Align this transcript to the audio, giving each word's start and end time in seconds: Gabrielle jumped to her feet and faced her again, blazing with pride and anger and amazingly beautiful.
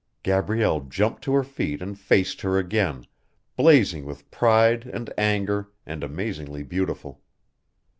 Gabrielle 0.23 0.79
jumped 0.79 1.23
to 1.25 1.31
her 1.33 1.43
feet 1.43 1.79
and 1.79 1.95
faced 1.99 2.41
her 2.41 2.57
again, 2.57 3.05
blazing 3.55 4.03
with 4.03 4.31
pride 4.31 4.83
and 4.87 5.13
anger 5.15 5.69
and 5.85 6.03
amazingly 6.03 6.63
beautiful. 6.63 7.21